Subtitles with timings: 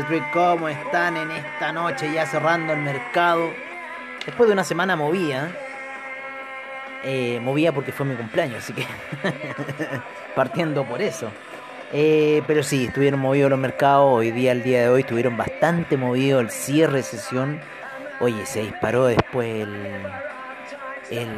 [0.00, 3.50] Street, ¿cómo están en esta noche ya cerrando el mercado?
[4.24, 5.50] Después de una semana movida,
[7.04, 8.86] eh, movía porque fue mi cumpleaños, así que
[10.34, 11.30] partiendo por eso.
[11.92, 15.96] Eh, pero sí, estuvieron movidos los mercados, hoy día, el día de hoy, estuvieron bastante
[15.96, 17.60] movidos el cierre de sesión.
[18.20, 19.86] Oye, se disparó después el,
[21.10, 21.28] el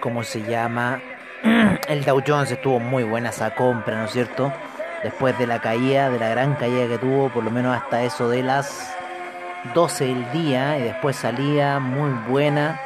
[0.00, 1.00] ¿cómo se llama?
[1.88, 4.52] El Dow Jones estuvo muy buena esa compra, ¿no es cierto?
[5.02, 8.28] Después de la caída, de la gran caída que tuvo, por lo menos hasta eso
[8.28, 8.94] de las
[9.74, 12.80] 12 del día, y después salía muy buena.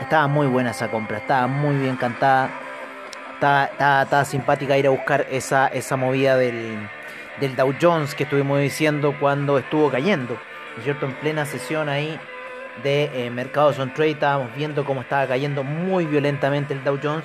[0.00, 2.50] Estaba muy buena esa compra, estaba muy bien cantada.
[3.34, 3.64] Estaba,
[4.02, 6.78] estaba, simpática ir a buscar esa, esa movida del,
[7.40, 10.34] del Dow Jones que estuvimos diciendo cuando estuvo cayendo.
[10.34, 11.06] ¿No es cierto?
[11.06, 12.18] En plena sesión ahí
[12.82, 17.24] de eh, mercados on trade estábamos viendo cómo estaba cayendo muy violentamente el Dow Jones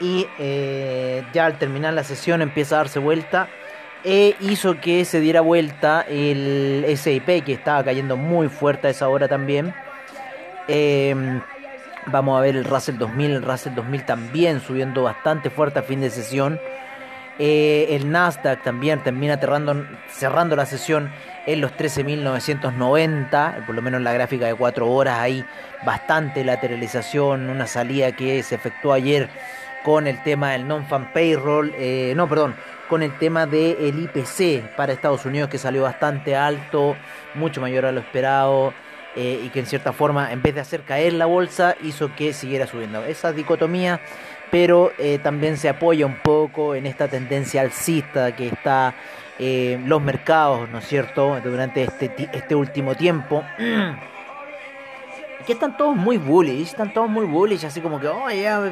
[0.00, 3.48] y eh, ya al terminar la sesión empieza a darse vuelta
[4.04, 9.08] e hizo que se diera vuelta el SIP que estaba cayendo muy fuerte a esa
[9.08, 9.74] hora también.
[10.68, 11.40] Em,
[12.06, 16.00] vamos a ver el Russell 2000, el Russell 2000 también subiendo bastante fuerte a fin
[16.00, 16.60] de sesión.
[17.38, 19.40] Eh, el Nasdaq también termina
[20.08, 21.10] cerrando la sesión
[21.46, 25.44] en los 13.990, por lo menos en la gráfica de 4 horas, hay
[25.84, 29.28] bastante lateralización, una salida que se efectuó ayer
[29.82, 32.54] con el tema del non-fan payroll, eh, no, perdón,
[32.88, 36.96] con el tema del IPC para Estados Unidos que salió bastante alto,
[37.34, 38.72] mucho mayor a lo esperado.
[39.16, 42.32] Eh, y que en cierta forma, en vez de hacer caer la bolsa, hizo que
[42.32, 43.04] siguiera subiendo.
[43.04, 44.00] Esa dicotomía,
[44.50, 48.92] pero eh, también se apoya un poco en esta tendencia alcista que está
[49.38, 53.44] en los mercados, ¿no es cierto?, durante este, este último tiempo.
[55.44, 58.26] que están todos muy bullish, están todos muy bullish, así como que, oh,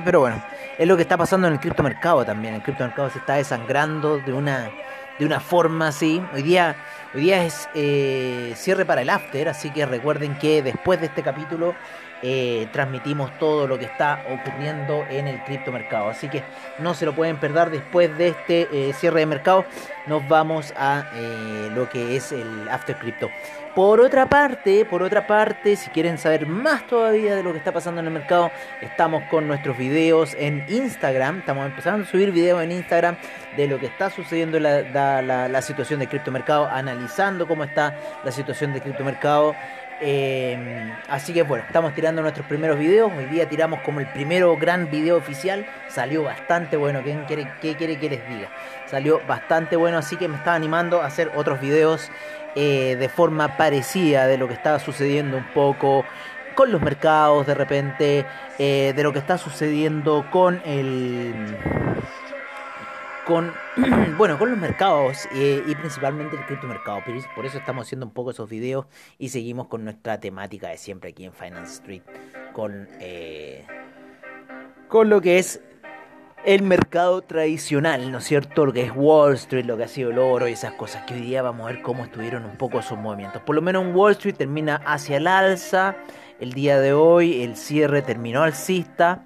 [0.04, 0.42] pero bueno,
[0.78, 2.54] es lo que está pasando en el criptomercado también.
[2.54, 4.70] El criptomercado se está desangrando de una,
[5.18, 6.22] de una forma así.
[6.34, 6.76] Hoy día,
[7.14, 11.22] hoy día es eh, cierre para el after, así que recuerden que después de este
[11.22, 11.74] capítulo
[12.22, 16.08] eh, transmitimos todo lo que está ocurriendo en el criptomercado.
[16.08, 16.42] Así que
[16.78, 19.64] no se lo pueden perder después de este eh, cierre de mercado.
[20.06, 21.04] Nos vamos a
[21.74, 23.28] lo que es el after crypto.
[23.74, 27.72] Por otra parte, por otra parte, si quieren saber más todavía de lo que está
[27.72, 28.50] pasando en el mercado,
[28.82, 31.38] estamos con nuestros videos en Instagram.
[31.38, 33.16] Estamos empezando a subir videos en Instagram
[33.56, 38.74] de lo que está sucediendo la, la, situación del criptomercado, analizando cómo está la situación
[38.74, 39.54] del criptomercado.
[40.04, 43.10] Eh, así que bueno, estamos tirando nuestros primeros videos.
[43.16, 45.64] Hoy día tiramos como el primero gran video oficial.
[45.88, 47.02] Salió bastante bueno.
[47.02, 48.48] ¿Qué quiere, quiere que les diga?
[48.86, 52.10] Salió bastante bueno, así que me está animando a hacer otros videos
[52.54, 56.04] eh, de forma parecida de lo que estaba sucediendo un poco
[56.54, 58.26] con los mercados de repente,
[58.58, 61.56] eh, de lo que está sucediendo con el...
[63.26, 63.54] Con,
[64.18, 67.00] bueno, con los mercados eh, y principalmente el criptomercado.
[67.36, 68.86] Por eso estamos haciendo un poco esos videos
[69.16, 72.02] y seguimos con nuestra temática de siempre aquí en Finance Street.
[72.52, 72.88] Con,
[74.88, 75.60] con lo que es
[76.44, 78.66] el mercado tradicional, ¿no es cierto?
[78.66, 81.14] Lo que es Wall Street, lo que ha sido el oro y esas cosas, que
[81.14, 83.42] hoy día vamos a ver cómo estuvieron un poco esos movimientos.
[83.42, 85.96] Por lo menos en Wall Street termina hacia el alza,
[86.40, 89.22] el día de hoy el cierre terminó alcista,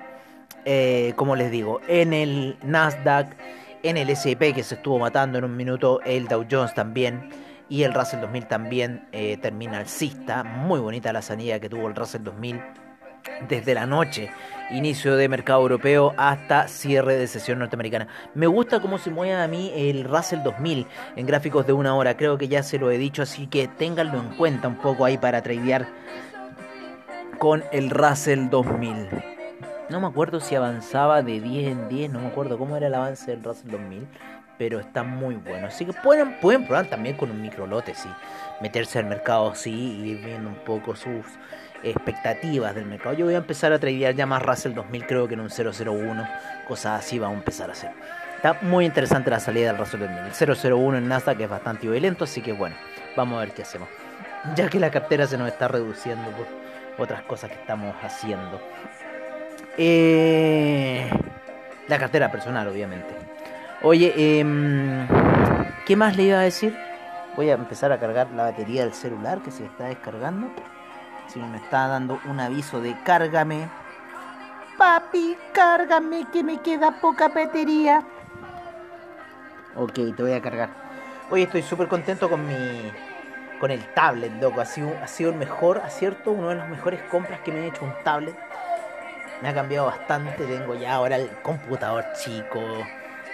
[0.66, 3.34] eh, como les digo, en el Nasdaq,
[3.82, 7.30] en el S&P que se estuvo matando en un minuto, el Dow Jones también,
[7.68, 11.94] y el Russell 2000 también eh, termina alcista, muy bonita la sanidad que tuvo el
[11.94, 12.60] Russell 2000
[13.48, 14.30] desde la noche,
[14.70, 18.08] inicio de mercado europeo hasta cierre de sesión norteamericana.
[18.34, 20.86] Me gusta cómo se mueve a mí el Russell 2000
[21.16, 24.18] en gráficos de una hora, creo que ya se lo he dicho, así que ténganlo
[24.18, 25.86] en cuenta un poco ahí para tradear
[27.38, 29.08] con el Russell 2000.
[29.88, 32.94] No me acuerdo si avanzaba de 10 en 10, no me acuerdo cómo era el
[32.94, 34.08] avance del Russell 2000,
[34.58, 35.68] pero está muy bueno.
[35.68, 38.08] Así que pueden, pueden probar también con un micro lote, sí.
[38.60, 41.24] Meterse al mercado, sí, y ir viendo un poco sus
[41.82, 43.14] expectativas del mercado.
[43.14, 46.28] Yo voy a empezar a tradear ya más Russell 2000, creo que en un 001,
[46.66, 47.90] cosas así vamos a empezar a hacer.
[48.36, 50.18] Está muy interesante la salida del Russell 2000.
[50.18, 52.76] El 001 en Nasdaq es bastante violento, así que bueno,
[53.16, 53.88] vamos a ver qué hacemos.
[54.54, 56.46] Ya que la cartera se nos está reduciendo por
[56.98, 58.60] otras cosas que estamos haciendo.
[59.78, 61.10] Eh,
[61.88, 63.14] la cartera personal, obviamente.
[63.82, 65.06] Oye, eh,
[65.86, 66.76] ¿qué más le iba a decir?
[67.36, 70.48] Voy a empezar a cargar la batería del celular que se está descargando.
[71.28, 73.68] Si me está dando un aviso de cárgame.
[74.78, 78.02] Papi, cárgame que me queda poca batería.
[79.74, 80.70] Ok, te voy a cargar.
[81.30, 82.92] Hoy estoy súper contento con mi.
[83.58, 84.60] con el tablet, loco.
[84.60, 87.68] Ha sido, ha sido el mejor acierto, una de las mejores compras que me he
[87.68, 88.36] hecho un tablet.
[89.42, 90.44] Me ha cambiado bastante.
[90.44, 92.60] Tengo ya ahora el computador chico.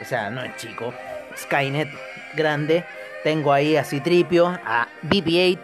[0.00, 0.92] O sea, no es chico.
[1.36, 1.88] Skynet
[2.34, 2.84] grande
[3.22, 5.60] Tengo ahí a Citripio, a BB-8.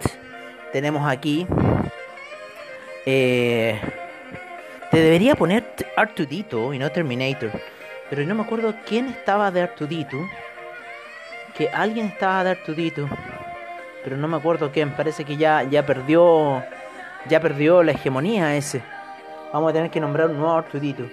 [0.73, 1.47] Tenemos aquí.
[3.11, 3.81] Eh,
[4.91, 5.65] te debería poner
[5.97, 7.51] Artudito y no Terminator.
[8.11, 10.19] Pero no me acuerdo quién estaba de Artudito.
[11.57, 13.09] Que alguien estaba de Artudito.
[14.05, 14.95] Pero no me acuerdo quién.
[14.95, 16.63] Parece que ya, ya perdió.
[17.31, 18.83] Ya perdió la hegemonía ese.
[19.55, 21.05] Vamos a tener que nombrar un nuevo Artudito.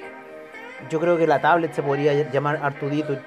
[0.90, 3.18] Yo creo que la tablet se podría llamar Artudito.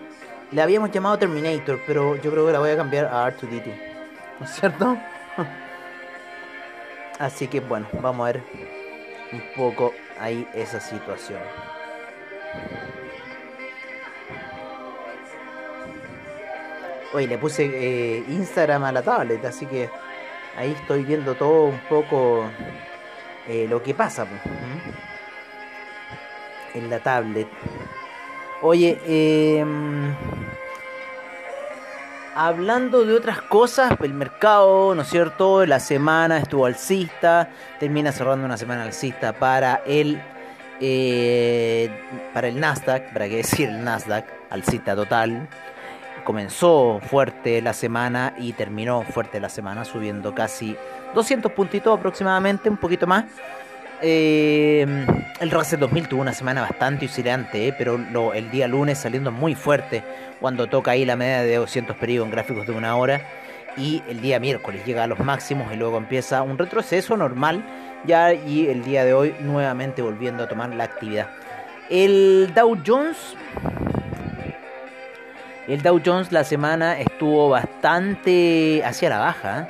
[0.52, 3.70] Le habíamos llamado Terminator, pero yo creo que la voy a cambiar a Artudito.
[4.38, 4.98] ¿No es cierto?
[7.18, 8.42] Así que bueno, vamos a ver
[9.32, 11.40] un poco ahí esa situación.
[17.12, 19.90] Hoy le puse eh, Instagram a la tablet, así que
[20.56, 22.44] ahí estoy viendo todo un poco
[23.48, 24.26] eh, lo que pasa
[26.74, 27.48] en la tablet.
[28.62, 30.14] Oye, em,
[32.38, 35.66] hablando de otras cosas, el mercado, ¿no es cierto?
[35.66, 37.50] La semana estuvo alcista,
[37.80, 40.22] termina cerrando una semana alcista para el
[40.80, 41.90] eh,
[42.32, 45.48] para el Nasdaq, para qué decir el Nasdaq, alcista total
[46.28, 50.76] comenzó fuerte la semana y terminó fuerte la semana, subiendo casi
[51.14, 53.24] 200 puntitos aproximadamente, un poquito más.
[54.00, 54.86] Eh,
[55.40, 57.98] el Russell 2000 tuvo una semana bastante oscilante, eh, pero
[58.32, 60.04] el día lunes saliendo muy fuerte
[60.40, 63.20] cuando toca ahí la media de 200 periodos en gráficos de una hora.
[63.76, 67.64] Y el día miércoles llega a los máximos y luego empieza un retroceso normal
[68.04, 71.28] ya y el día de hoy nuevamente volviendo a tomar la actividad.
[71.88, 73.36] El Dow Jones
[75.68, 79.68] el Dow Jones la semana estuvo bastante hacia la baja.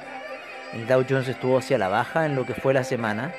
[0.73, 3.33] El Dow Jones estuvo hacia la baja en lo que fue la semana.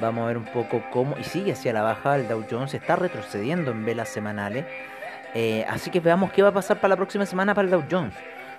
[0.00, 1.16] Vamos a ver un poco cómo.
[1.18, 2.16] Y sigue hacia la baja.
[2.16, 4.64] El Dow Jones está retrocediendo en velas semanales.
[5.34, 7.84] Eh, así que veamos qué va a pasar para la próxima semana para el Dow
[7.90, 8.14] Jones.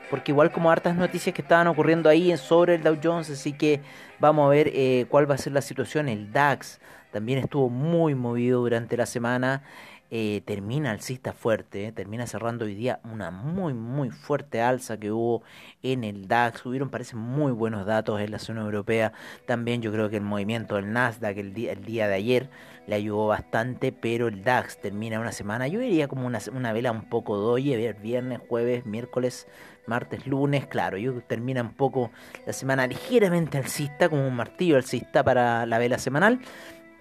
[0.10, 3.30] Porque igual como hartas noticias que estaban ocurriendo ahí sobre el Dow Jones.
[3.30, 3.82] Así que
[4.20, 6.10] vamos a ver eh, cuál va a ser la situación.
[6.10, 6.80] El DAX
[7.12, 9.64] también estuvo muy movido durante la semana.
[10.12, 15.12] Eh, termina alcista fuerte, eh, termina cerrando hoy día una muy muy fuerte alza que
[15.12, 15.44] hubo
[15.84, 19.14] en el DAX, hubieron parece muy buenos datos en la zona europea,
[19.46, 22.50] también yo creo que el movimiento del Nasdaq el día, el día de ayer
[22.88, 26.92] le ayudó bastante, pero el DAX termina una semana, yo diría como una, una vela
[26.92, 29.48] un poco doye, viernes, jueves, miércoles,
[29.86, 32.10] martes, lunes, claro, yo termina un poco
[32.48, 36.40] la semana ligeramente alcista, como un martillo alcista para la vela semanal,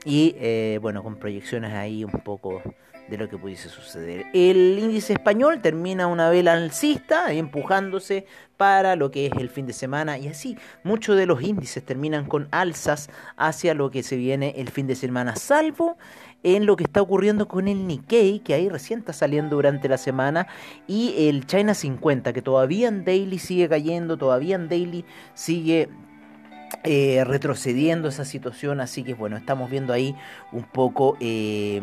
[0.04, 2.62] y eh, bueno, con proyecciones ahí un poco
[3.08, 4.26] de lo que pudiese suceder.
[4.32, 8.26] El índice español termina una vela alcista, empujándose
[8.56, 12.26] para lo que es el fin de semana y así muchos de los índices terminan
[12.26, 15.96] con alzas hacia lo que se viene el fin de semana, salvo
[16.42, 19.98] en lo que está ocurriendo con el Nikkei, que ahí recién está saliendo durante la
[19.98, 20.46] semana,
[20.86, 25.88] y el China 50, que todavía en daily sigue cayendo, todavía en daily sigue
[26.84, 30.14] eh, retrocediendo esa situación, así que bueno, estamos viendo ahí
[30.52, 31.16] un poco...
[31.20, 31.82] Eh,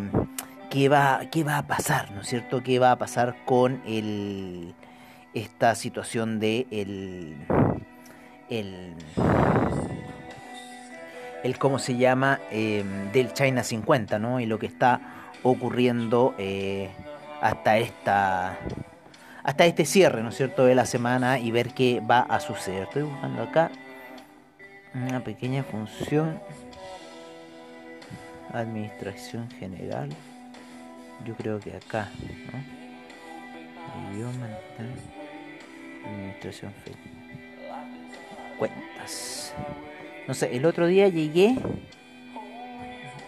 [0.69, 2.63] qué va, qué va a pasar, ¿no es cierto?
[2.63, 4.73] ¿Qué va a pasar con el,
[5.33, 7.35] esta situación de el,
[8.49, 8.93] el,
[11.43, 12.39] el ¿cómo se llama?
[12.51, 14.39] Em, del China 50, ¿no?
[14.39, 15.01] Y lo que está
[15.43, 16.89] ocurriendo eh,
[17.41, 18.57] hasta esta
[19.43, 22.83] hasta este cierre, ¿no es cierto?, de la semana y ver qué va a suceder.
[22.83, 23.69] Estoy buscando acá
[24.95, 26.39] una pequeña función
[28.51, 30.09] administración general
[31.23, 32.09] yo creo que acá,
[32.51, 34.13] ¿no?
[34.13, 34.49] Idioma,
[36.05, 36.73] administración
[38.57, 39.53] Cuentas.
[40.27, 41.55] No sé, el otro día llegué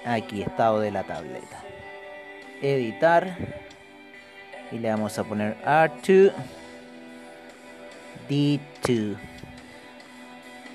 [0.06, 1.64] aquí, estado de la tableta.
[2.62, 3.38] Editar.
[4.72, 6.34] Y le vamos a poner R2
[8.30, 9.16] D2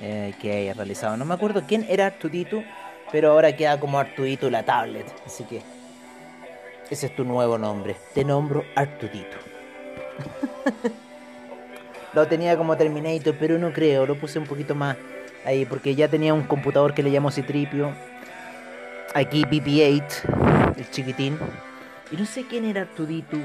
[0.00, 1.16] eh, que haya realizado.
[1.16, 2.62] No me acuerdo quién era Artudito,
[3.10, 5.06] pero ahora queda como Artudito la tablet.
[5.26, 5.62] Así que
[6.92, 7.96] ese es tu nuevo nombre.
[8.12, 9.38] Te nombro Artudito.
[12.12, 14.04] lo tenía como Terminator, pero no creo.
[14.04, 14.98] Lo puse un poquito más
[15.46, 17.94] ahí porque ya tenía un computador que le llamo Citripio.
[19.14, 21.38] Aquí BB-8, el chiquitín.
[22.10, 23.38] Y no sé quién era Artudito.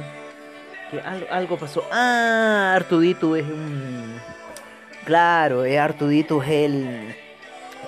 [0.92, 1.86] Que algo, pasó.
[1.90, 4.20] Ah, Artudito es un.
[5.06, 7.16] Claro, es Artudito es el.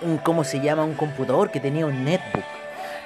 [0.04, 0.86] Un, ¿Cómo se llama?
[0.86, 2.59] Un computador que tenía un netbook.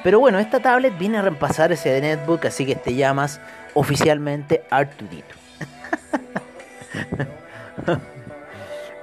[0.03, 3.39] Pero bueno, esta tablet viene a reemplazar ese de netbook, así que te llamas
[3.74, 5.36] oficialmente Artudito.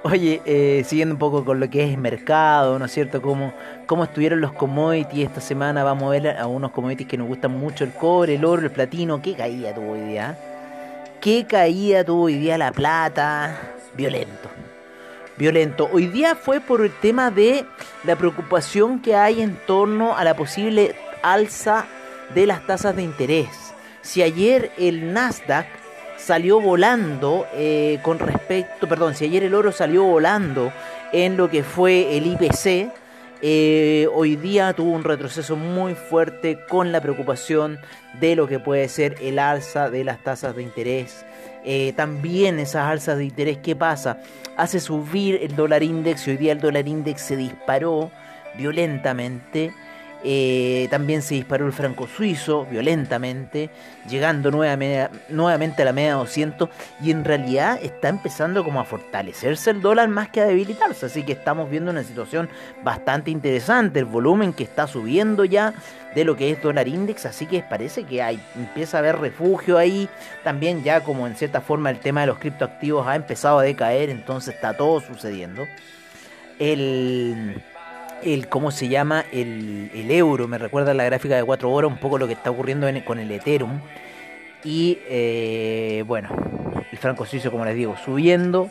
[0.03, 3.21] Oye, eh, siguiendo un poco con lo que es mercado, ¿no es cierto?
[3.21, 3.53] Cómo,
[3.85, 5.83] cómo estuvieron los commodities esta semana.
[5.83, 8.71] Vamos a ver a unos commodities que nos gustan mucho: el cobre, el oro, el
[8.71, 9.21] platino.
[9.21, 10.37] ¿Qué caída tuvo hoy día?
[11.19, 13.55] ¿Qué caída tuvo hoy día la plata?
[13.95, 14.49] violento.
[15.41, 15.89] Violento.
[15.91, 17.65] Hoy día fue por el tema de
[18.03, 20.93] la preocupación que hay en torno a la posible
[21.23, 21.87] alza
[22.35, 23.49] de las tasas de interés.
[24.03, 25.65] Si ayer el Nasdaq
[26.19, 30.71] salió volando eh, con respecto, perdón, si ayer el oro salió volando
[31.11, 32.93] en lo que fue el IPC,
[33.41, 37.79] eh, hoy día tuvo un retroceso muy fuerte con la preocupación
[38.19, 41.25] de lo que puede ser el alza de las tasas de interés.
[41.63, 44.17] Eh, también esas alzas de interés, ¿qué pasa?
[44.57, 48.11] Hace subir el dólar index hoy día el dólar index se disparó
[48.57, 49.71] violentamente
[50.23, 53.71] eh, también se disparó el franco suizo violentamente,
[54.07, 56.69] llegando nuevamente, a la media 200
[57.01, 61.23] y en realidad está empezando como a fortalecerse el dólar más que a debilitarse, así
[61.23, 62.49] que estamos viendo una situación
[62.83, 65.73] bastante interesante, el volumen que está subiendo ya
[66.13, 69.77] de lo que es dólar index, así que parece que hay, empieza a haber refugio
[69.77, 70.07] ahí,
[70.43, 74.09] también ya como en cierta forma el tema de los criptoactivos ha empezado a decaer,
[74.09, 75.65] entonces está todo sucediendo.
[76.59, 77.63] El
[78.23, 82.17] el cómo se llama el, euro, me recuerda la gráfica de 4 horas, un poco
[82.17, 83.79] lo que está ocurriendo con el Ethereum.
[84.63, 86.29] Y eh, bueno,
[86.91, 88.69] el franco suizo, como les digo, subiendo.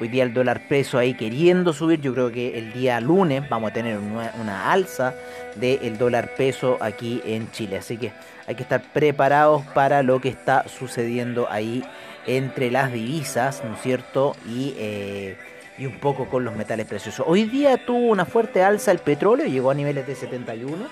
[0.00, 2.00] Hoy día el dólar peso ahí queriendo subir.
[2.00, 5.14] Yo creo que el día lunes vamos a tener una, alza
[5.56, 7.78] del dólar peso aquí en Chile.
[7.78, 8.12] Así que
[8.46, 11.84] hay que estar preparados para lo que está sucediendo ahí
[12.26, 14.36] entre las divisas, ¿no es cierto?
[14.46, 15.36] Y eh,
[15.78, 17.24] y un poco con los metales preciosos.
[17.26, 20.86] Hoy día tuvo una fuerte alza el petróleo, llegó a niveles de 71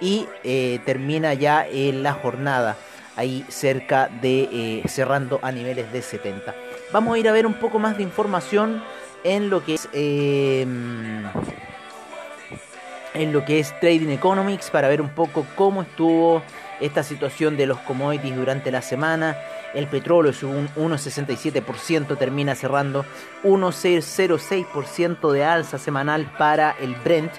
[0.00, 2.76] y eh, termina ya en la jornada
[3.16, 6.54] ahí cerca de eh, cerrando a niveles de 70.
[6.92, 8.82] Vamos a ir a ver un poco más de información
[9.22, 11.24] en lo que es em,
[13.14, 16.42] en lo que es Trading Economics para ver un poco cómo estuvo
[16.80, 19.36] esta situación de los commodities durante la semana
[19.74, 23.04] el petróleo subió un 1,67%, termina cerrando
[23.44, 27.32] 1,06% de alza semanal para el Brent.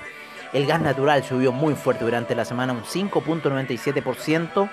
[0.51, 4.69] El gas natural subió muy fuerte durante la semana, un 5.97%.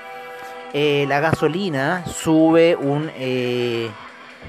[0.72, 3.10] Eh, la gasolina sube un...
[3.16, 3.90] Eh,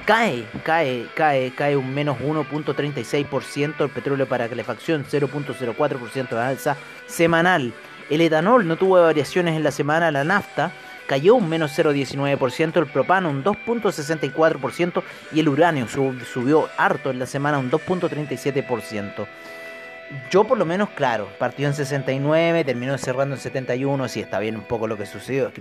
[0.05, 3.83] cae, cae, cae, cae un menos 1.36%.
[3.83, 6.77] El petróleo para calefacción 0.04% de alza
[7.07, 7.73] semanal.
[8.09, 10.11] El etanol no tuvo variaciones en la semana.
[10.11, 10.71] La nafta
[11.11, 15.03] cayó un menos 0,19%, el propano un 2,64%
[15.33, 19.27] y el uranio subió harto en la semana un 2,37%.
[20.29, 24.55] Yo por lo menos, claro, partió en 69, terminó cerrando en 71, sí está bien
[24.55, 25.51] un poco lo que sucedió.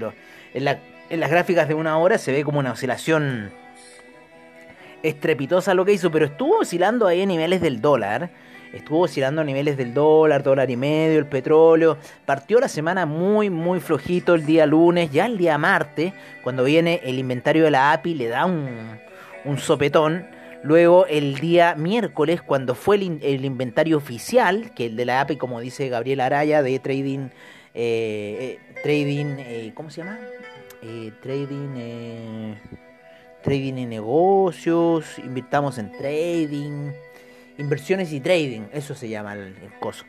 [0.54, 0.78] en,
[1.10, 3.50] en las gráficas de una hora se ve como una oscilación
[5.02, 8.30] estrepitosa lo que hizo, pero estuvo oscilando ahí a niveles del dólar
[8.72, 11.98] estuvo oscilando a niveles del dólar, dólar y medio, el petróleo.
[12.26, 16.12] Partió la semana muy, muy flojito el día lunes, ya el día martes,
[16.42, 18.98] cuando viene el inventario de la API, le da un,
[19.44, 20.26] un sopetón.
[20.62, 25.58] Luego el día miércoles, cuando fue el, inventario oficial, que el de la API, como
[25.60, 27.30] dice Gabriel Araya, de trading,
[27.72, 30.18] eh, eh, trading, eh, ¿cómo se llama?
[31.22, 32.54] trading,
[33.42, 36.92] trading en negocios, invirtamos en trading.
[37.60, 40.06] Inversiones y trading, eso se llama el, coso.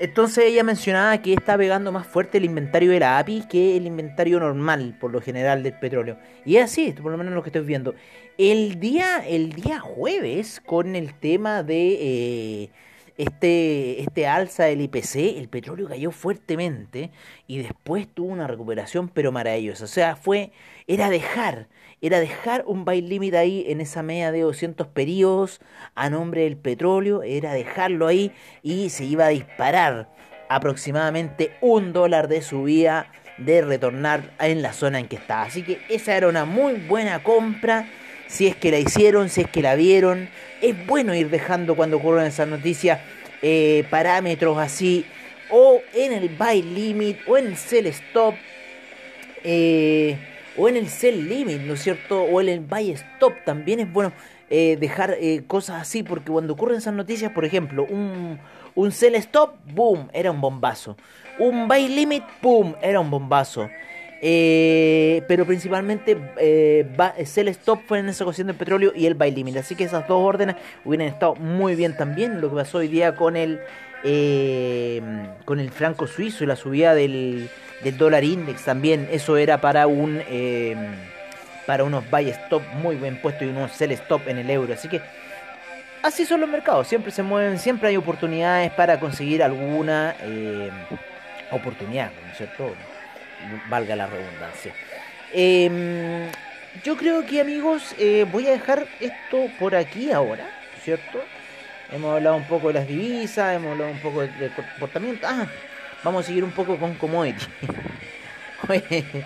[0.00, 3.86] Entonces ella mencionaba que está pegando más fuerte el inventario de la API que el
[3.86, 6.18] inventario normal, por lo general, del petróleo.
[6.44, 7.94] Y es así, por lo menos lo que estoy viendo.
[8.38, 12.70] El día, el día jueves, con el tema de eh,
[13.16, 17.10] este, este alza del IPC, el petróleo cayó fuertemente
[17.46, 19.84] y después tuvo una recuperación, pero maravillosa.
[19.84, 20.52] O sea, fue,
[20.86, 21.68] era dejar
[22.06, 25.62] era dejar un buy limit ahí en esa media de 200 periodos
[25.94, 28.30] a nombre del petróleo, era dejarlo ahí
[28.62, 30.10] y se iba a disparar
[30.50, 35.44] aproximadamente un dólar de subida de retornar en la zona en que estaba.
[35.44, 37.88] Así que esa era una muy buena compra.
[38.34, 40.28] Si es que la hicieron, si es que la vieron,
[40.60, 42.98] es bueno ir dejando cuando ocurren esas noticias
[43.42, 45.06] eh, parámetros así,
[45.50, 48.34] o en el buy limit, o en el sell stop.
[49.44, 50.18] Eh,
[50.56, 52.24] o en el sell limit, ¿no es cierto?
[52.24, 54.12] O en el buy stop también es bueno
[54.50, 58.40] eh, dejar cosas así, porque cuando ocurren esas noticias, por ejemplo, un,
[58.74, 60.96] un sell stop, boom, era un bombazo.
[61.38, 63.70] Un buy limit, boom, era un bombazo.
[64.20, 66.16] Eh, pero principalmente
[67.24, 69.56] sell stop fue en esa ocasión del petróleo y el buy limit.
[69.56, 72.40] Así que esas dos órdenes hubieran estado muy bien también.
[72.40, 73.60] Lo que pasó hoy día con el,
[75.44, 77.48] con el franco suizo y la subida del,
[77.84, 79.08] del dólar index también.
[79.12, 80.74] Eso era para un eh,
[81.66, 84.74] para unos buy stop muy bien puestos y unos sell stop en el euro.
[84.74, 85.00] Así que
[86.02, 86.88] así son los mercados.
[86.88, 90.70] Siempre se mueven, siempre hay oportunidades para conseguir alguna eh,
[91.50, 92.74] oportunidad, ¿no es cierto?
[93.68, 94.72] Valga la redundancia.
[95.32, 96.30] Em,
[96.84, 100.48] yo creo que amigos, eh, voy a dejar esto por aquí ahora,
[100.82, 101.22] ¿cierto?
[101.92, 105.26] Hemos hablado un poco de las divisas, hemos hablado un poco del comportamiento.
[105.28, 105.46] Ah,
[106.02, 107.46] vamos a seguir un poco con commodity.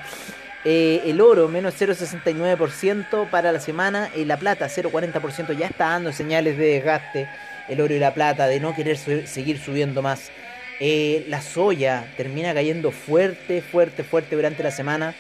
[0.64, 4.10] Eh, el oro menos 0,69% para la semana.
[4.14, 7.28] Y la plata 0,40% ya está dando señales de desgaste.
[7.68, 10.32] El oro y la plata de no querer seguir subiendo más.
[10.80, 15.14] Eh, la soya termina cayendo fuerte, fuerte, fuerte durante la semana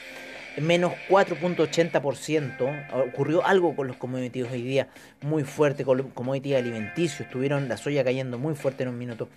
[0.60, 3.08] menos 4.80%.
[3.08, 4.88] Ocurrió algo con los commodities hoy día
[5.22, 7.22] muy fuerte, con los commodities alimenticios.
[7.22, 9.28] Estuvieron la soya cayendo muy fuerte en un minuto.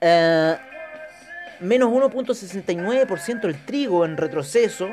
[0.00, 0.56] Eh,
[1.60, 4.88] menos 1.69% el trigo en retroceso.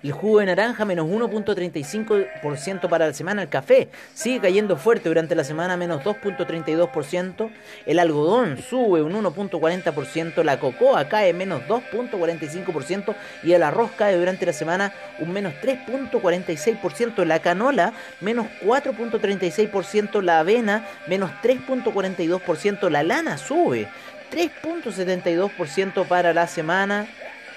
[0.00, 3.42] El jugo de naranja menos 1.35% para la semana.
[3.42, 7.50] El café sigue cayendo fuerte durante la semana, menos 2.32%.
[7.84, 10.44] El algodón sube un 1.40%.
[10.44, 13.16] La cocoa cae menos 2.45%.
[13.42, 17.24] Y el arroz cae durante la semana un menos 3.46%.
[17.24, 20.22] La canola menos 4.36%.
[20.22, 22.88] La avena menos 3.42%.
[22.88, 23.88] La lana sube
[24.30, 27.08] 3.72% para la semana.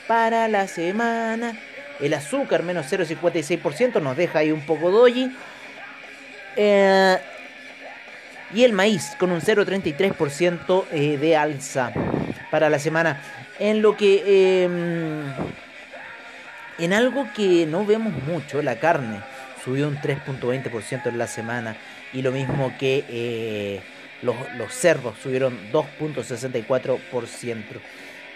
[0.08, 1.56] Para la semana.
[2.02, 5.32] El azúcar menos 0,56% nos deja ahí un poco doji.
[6.56, 7.18] Eh,
[8.54, 11.94] y el maíz con un 0,33% eh, de alza
[12.50, 13.22] para la semana.
[13.60, 14.64] En lo que...
[14.64, 15.24] Em,
[16.80, 19.20] en algo que no vemos mucho, la carne
[19.64, 21.78] subió un 3.20% en la semana.
[22.12, 23.82] Y lo mismo que eh,
[24.24, 27.64] los, los cerdos subieron 2.64%.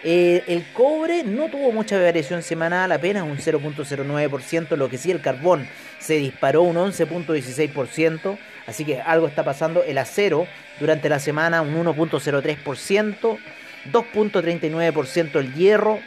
[0.08, 5.20] Eh, el cobre no tuvo mucha variación semanal, apenas un 0.09%, lo que sí el
[5.20, 5.66] carbón
[5.98, 8.38] se disparó un 11.16%,
[8.68, 9.82] así que algo está pasando.
[9.82, 10.46] El acero
[10.78, 13.36] durante la semana un 1.03%,
[13.90, 15.98] 2.39% el hierro,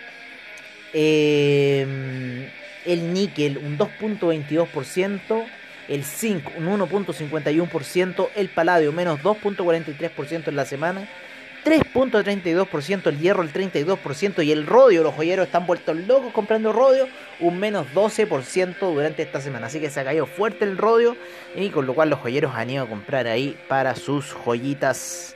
[0.93, 2.47] em,
[2.85, 5.45] el níquel un 2.22%,
[5.89, 11.09] el zinc un 1.51%, el paladio menos 2.43% en la semana
[11.63, 17.07] 3.32%, el hierro el 32% y el rodio, los joyeros están vueltos locos comprando rodio,
[17.39, 19.67] un menos 12% durante esta semana.
[19.67, 21.15] Así que se ha caído fuerte el rodio
[21.55, 25.35] y con lo cual los joyeros han ido a comprar ahí para sus joyitas.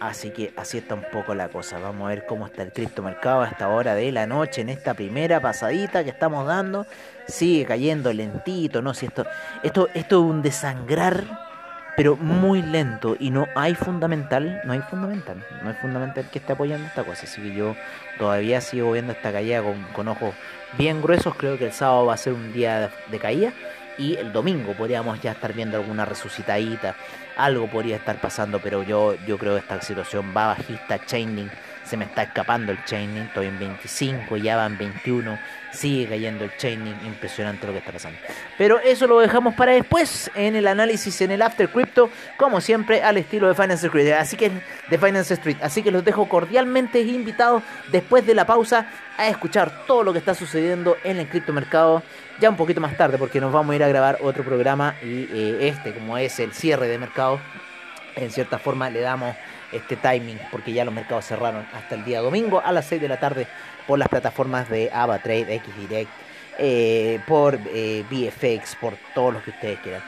[0.00, 1.78] Así que así está un poco la cosa.
[1.78, 4.92] Vamos a ver cómo está el criptomercado a esta hora de la noche, en esta
[4.92, 6.86] primera pasadita que estamos dando.
[7.26, 8.92] Sigue cayendo lentito, ¿no?
[8.92, 9.24] Si esto,
[9.62, 11.53] esto, esto es un desangrar
[11.96, 16.52] pero muy lento y no hay fundamental, no hay fundamental, no hay fundamental que esté
[16.52, 17.76] apoyando esta cosa, así que yo
[18.18, 20.34] todavía sigo viendo esta caída con, ojos
[20.76, 23.52] bien gruesos, creo que el sábado va a ser un día de, caída
[23.96, 26.96] y el domingo podríamos ya estar viendo alguna resucitadita,
[27.36, 31.50] algo podría estar pasando, pero yo, yo creo que esta situación va bajista, chaining,
[31.84, 35.38] se me está escapando el chaining, estoy en 25, ya van 21,
[35.70, 38.18] sigue cayendo el chaining, impresionante lo que está pasando.
[38.56, 43.02] Pero eso lo dejamos para después en el análisis en el After Crypto, como siempre
[43.02, 44.50] al estilo de Finance Street, así que
[44.88, 49.84] de Finance Street, así que los dejo cordialmente invitados después de la pausa a escuchar
[49.86, 52.02] todo lo que está sucediendo en el criptomercado
[52.40, 55.28] ya un poquito más tarde porque nos vamos a ir a grabar otro programa y
[55.32, 57.23] eh, este como es el cierre de mercado
[58.16, 59.34] en cierta forma le damos
[59.72, 63.08] este timing, porque ya los mercados cerraron hasta el día domingo a las 6 de
[63.08, 63.46] la tarde
[63.86, 66.10] por las plataformas de AvaTrade, XDirect,
[66.58, 70.02] eh, por eh, VFX, por todos los que ustedes quieran.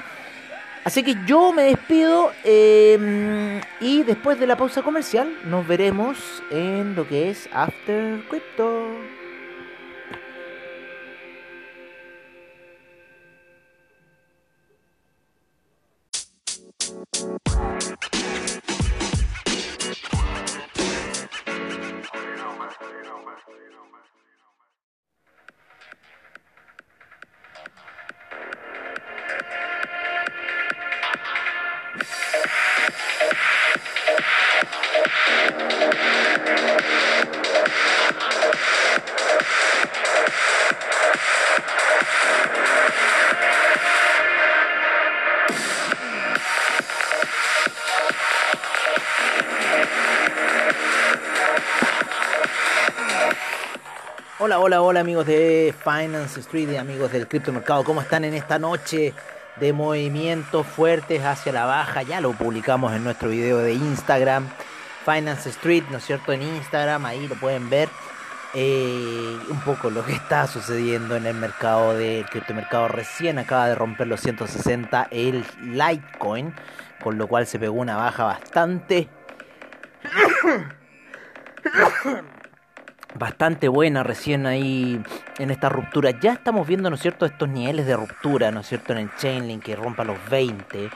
[0.84, 6.94] Así que yo me despido eh, y después de la pausa comercial nos veremos en
[6.94, 9.15] lo que es After Crypto.
[54.68, 57.84] Hola, hola, amigos de Finance Street y amigos del criptomercado.
[57.84, 59.14] ¿Cómo están en esta noche
[59.60, 62.02] de movimientos fuertes hacia la baja?
[62.02, 64.48] Ya lo publicamos en nuestro video de Instagram.
[65.04, 66.32] Finance Street, ¿no es cierto?
[66.32, 67.88] En Instagram, ahí lo pueden ver.
[68.54, 72.88] Eh, un poco lo que está sucediendo en el mercado del criptomercado.
[72.88, 76.52] Recién acaba de romper los 160 el Litecoin,
[77.00, 79.08] con lo cual se pegó una baja bastante
[83.26, 85.02] bastante buena recién ahí
[85.38, 86.12] en esta ruptura.
[86.20, 89.16] Ya estamos viendo, ¿no es cierto?, estos niveles de ruptura, ¿no es cierto?, en el
[89.16, 90.88] Chainlink que rompa los 20.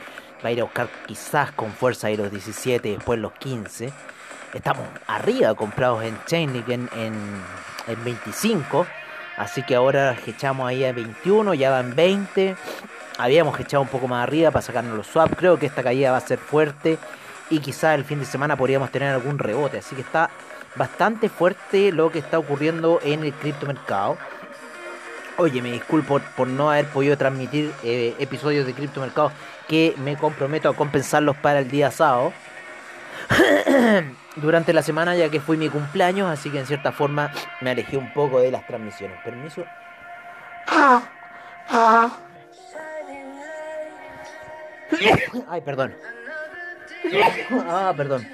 [0.45, 3.93] Va a ir a buscar quizás con fuerza ahí los 17, después los 15.
[4.55, 8.87] Estamos arriba comprados en Chainlink en, en, 25.
[9.37, 12.55] Así que ahora echamos ahí a 21, ya van 20.
[13.19, 15.35] Habíamos echado un poco más arriba para sacarnos los swaps.
[15.37, 16.97] Creo que esta caída va a ser fuerte.
[17.51, 19.79] Y quizás el fin de semana podríamos tener algún rebote.
[19.79, 20.31] Así que está
[20.77, 24.17] bastante fuerte lo que está ocurriendo en el criptomercado.
[25.37, 29.33] Oye, me disculpo por no haber podido transmitir eh, episodios de criptomercado
[29.67, 32.33] que me comprometo a compensarlos para el día sábado.
[34.37, 37.97] Durante la semana ya que fue mi cumpleaños, así que en cierta forma me alejé
[37.97, 39.19] un poco de las transmisiones.
[39.25, 39.65] Permiso.
[45.49, 45.95] Ay, perdón.
[47.69, 48.27] Ah, perdón.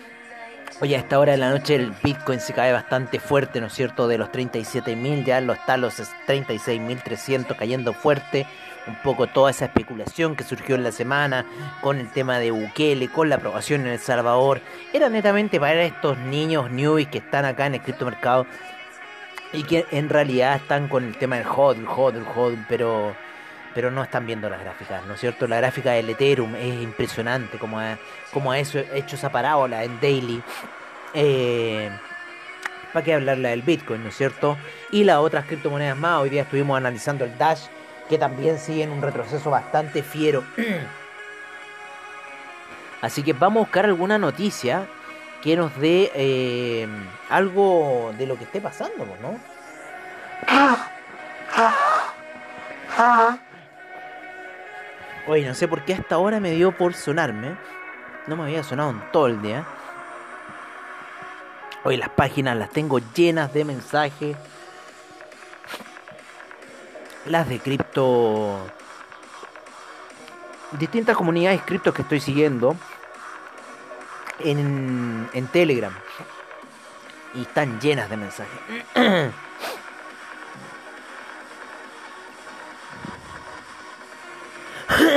[0.81, 3.72] Oye, a esta hora de la noche el Bitcoin se cae bastante fuerte, ¿no es
[3.72, 4.09] cierto?
[4.09, 8.46] De los 37.000 ya lo está los 36.300 cayendo fuerte.
[8.87, 11.46] Un poco toda esa especulación que surgió en la semana
[11.81, 14.61] con el tema de Bukele, con la aprobación en El Salvador.
[14.92, 18.46] Era netamente para estos niños newbies que están acá en el criptomercado
[19.52, 23.16] y que en realidad están con el tema del hodl, hodl, hodl, pero
[23.76, 25.46] pero no están viendo las gráficas, ¿no es cierto?
[25.46, 27.98] La gráfica del Ethereum es impresionante, como ha,
[28.58, 30.42] hecho esa parábola en daily.
[31.12, 31.90] Eh,
[32.94, 34.56] ¿Para qué hablarla del Bitcoin, no es cierto?
[34.92, 37.66] Y las otras criptomonedas más, hoy día estuvimos analizando el Dash,
[38.08, 40.42] que también sigue en un retroceso bastante fiero.
[43.02, 44.86] Así que vamos a buscar alguna noticia
[45.42, 46.88] que nos dé eh,
[47.28, 49.38] algo de lo que esté pasando, ¿no?
[55.28, 57.56] Oye, no sé por qué hasta ahora me dio por sonarme.
[58.28, 59.66] No me había sonado en todo el día.
[61.82, 64.36] Hoy las páginas las tengo llenas de mensajes.
[67.24, 68.56] Las de cripto.
[70.72, 72.76] Distintas comunidades cripto que estoy siguiendo.
[74.38, 75.92] En, en Telegram.
[77.34, 78.60] Y están llenas de mensajes.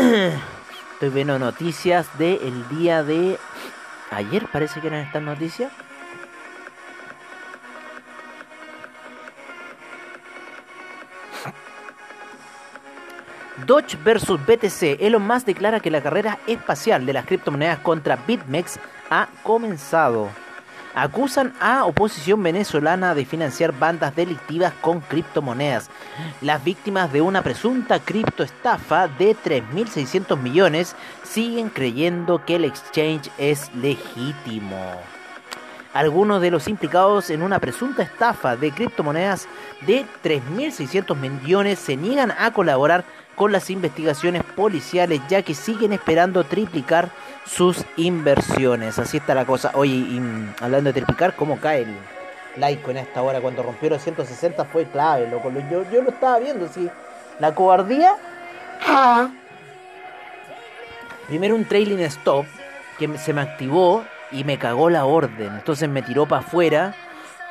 [0.93, 3.37] Estoy viendo noticias del día de
[4.11, 5.71] ayer, parece que eran estas noticias.
[13.65, 14.99] Dodge versus BTC.
[14.99, 18.79] Elon Musk declara que la carrera espacial de las criptomonedas contra BitMEX
[19.11, 20.29] ha comenzado
[20.93, 25.89] acusan a oposición venezolana de financiar bandas delictivas con criptomonedas.
[26.41, 33.73] Las víctimas de una presunta criptoestafa de 3.600 millones siguen creyendo que el exchange es
[33.75, 35.18] legítimo.
[35.93, 39.47] Algunos de los implicados en una presunta estafa de criptomonedas
[39.87, 43.03] de 3.600 millones se niegan a colaborar
[43.35, 47.09] con las investigaciones policiales ya que siguen esperando triplicar
[47.45, 48.99] sus inversiones.
[48.99, 49.71] Así está la cosa.
[49.73, 51.95] Oye, y, mm, hablando de triplicar, ¿cómo cae el
[52.57, 53.41] like en esta hora?
[53.41, 55.51] Cuando rompió los 160 fue clave, loco.
[55.71, 56.87] Yo, yo lo estaba viendo, sí.
[57.39, 58.15] La cobardía.
[61.27, 62.45] Primero un trailing stop
[62.99, 65.55] que se me activó y me cagó la orden.
[65.55, 66.95] Entonces me tiró para afuera.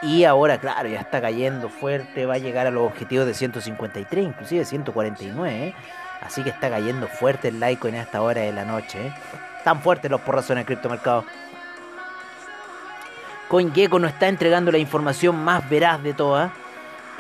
[0.01, 2.27] Y ahora, claro, ya está cayendo fuerte.
[2.27, 5.69] Va a llegar a los objetivos de 153, inclusive 149.
[5.69, 5.75] ¿eh?
[6.23, 9.09] Así que está cayendo fuerte el like en esta hora de la noche.
[9.09, 9.13] ¿eh?
[9.65, 11.25] Tan fuertes los porrazos en el criptomercado.
[13.49, 16.53] CoinGecko nos está entregando la información más veraz de todas.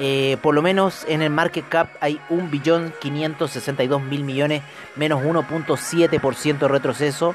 [0.01, 4.62] Eh, por lo menos en el market cap hay 1.562.000 millones,
[4.94, 7.35] menos 1.7% de retroceso.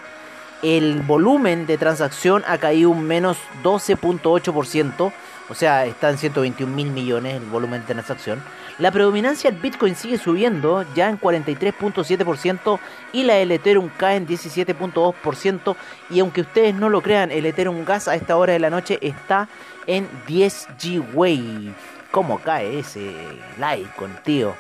[0.64, 5.12] El volumen de transacción ha caído un menos 12.8%,
[5.50, 8.42] o sea, está en 121 mil millones el volumen de transacción.
[8.80, 12.80] La predominancia del Bitcoin sigue subiendo, ya en 43.7%,
[13.12, 15.76] y la del Ethereum cae en 17.2%.
[16.10, 19.00] Y aunque ustedes no lo crean, el Ethereum Gas a esta hora de la noche
[19.02, 19.50] está
[19.86, 21.76] en 10 G-Way.
[22.10, 23.14] ¿Cómo cae ese
[23.60, 23.90] like,
[24.24, 24.56] tío?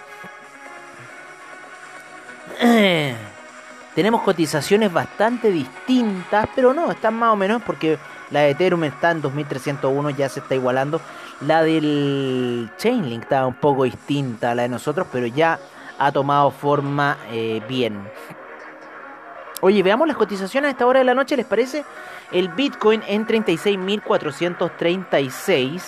[3.96, 8.00] Tenemos cotizaciones bastante distintas, pero no, están más o menos porque
[8.32, 11.00] la de Ethereum está en 2301, ya se está igualando.
[11.42, 15.60] La del Chainlink está un poco distinta a la de nosotros, pero ya
[16.00, 18.10] ha tomado forma eh, bien.
[19.62, 21.86] Oye, veamos las cotizaciones a esta hora de la noche, ¿les parece?
[22.32, 25.84] El Bitcoin en 36.436.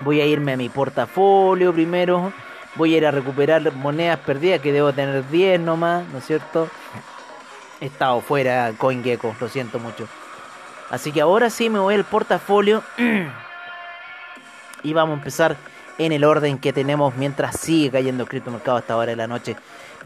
[0.00, 2.32] Voy a irme a mi portafolio primero.
[2.76, 6.68] Voy a ir a recuperar monedas perdidas, que debo tener 10 nomás, ¿no es cierto?
[7.80, 10.08] He estado fuera CoinGecko, lo siento mucho.
[10.90, 12.82] Así que ahora sí me voy al portafolio.
[14.82, 15.56] Y vamos a empezar
[15.96, 19.56] en el orden que tenemos mientras sigue cayendo el criptomercado hasta ahora de la noche.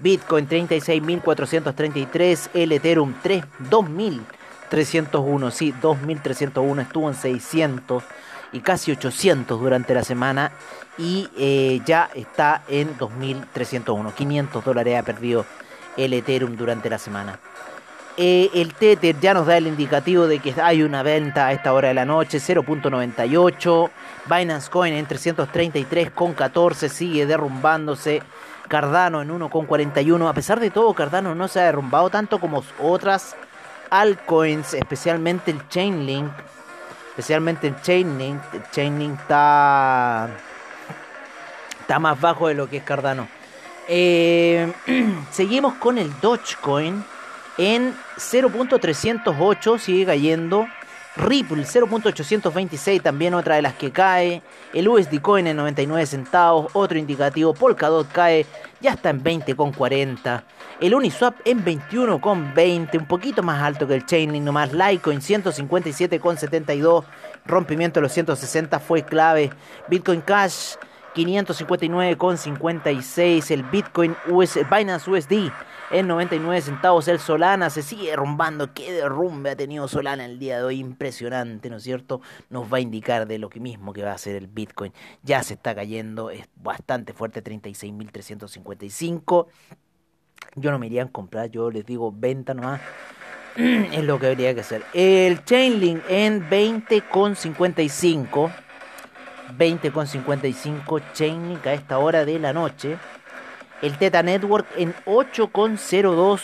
[0.00, 8.04] Bitcoin 36.433, el Ethereum 3, 2.301, sí, 2.301, estuvo en 600
[8.52, 10.52] y casi 800 durante la semana
[10.96, 15.44] y eh, ya está en 2.301, 500 dólares ha perdido
[15.96, 17.38] el Ethereum durante la semana.
[18.20, 21.72] Eh, el Tether ya nos da el indicativo de que hay una venta a esta
[21.72, 23.90] hora de la noche, 0.98.
[24.28, 28.22] Binance Coin en 333,14 sigue derrumbándose.
[28.66, 30.28] Cardano en 1,41.
[30.28, 33.36] A pesar de todo, Cardano no se ha derrumbado tanto como otras
[33.88, 36.32] altcoins, especialmente el Chainlink.
[37.18, 38.40] Especialmente el Chainlink.
[38.70, 40.28] Chainlink está,
[41.80, 43.26] está más bajo de lo que es Cardano.
[43.88, 44.72] Eh,
[45.32, 47.04] seguimos con el Dogecoin
[47.56, 50.68] en 0.308 sigue cayendo.
[51.18, 54.40] Ripple 0.826 también otra de las que cae.
[54.72, 57.54] El USD Coin en 99 centavos, otro indicativo.
[57.54, 58.46] Polkadot cae,
[58.80, 60.44] ya está en 20,40.
[60.80, 64.72] El Uniswap en 21,20, un poquito más alto que el Chainlink nomás.
[64.72, 67.02] Litecoin 157,72,
[67.46, 69.50] rompimiento de los 160 fue clave.
[69.88, 70.76] Bitcoin Cash
[71.16, 73.50] 559,56.
[73.50, 75.50] El Bitcoin US, Binance USD
[75.90, 77.08] en 99 centavos.
[77.08, 78.74] El Solana se sigue derrumbando.
[78.74, 80.80] Qué derrumbe ha tenido Solana el día de hoy.
[80.80, 82.20] Impresionante, ¿no es cierto?
[82.50, 84.92] Nos va a indicar de lo que mismo que va a hacer el Bitcoin.
[85.22, 86.30] Ya se está cayendo.
[86.30, 87.42] Es bastante fuerte.
[87.42, 89.46] 36.355.
[90.56, 91.50] Yo no me iría a comprar.
[91.50, 92.80] Yo les digo venta nomás.
[93.56, 94.84] es lo que habría que hacer.
[94.92, 98.50] El Chainlink en 20,55.
[99.56, 102.98] 20,55 Chainlink a esta hora de la noche.
[103.82, 106.40] El Teta Network en 8,02.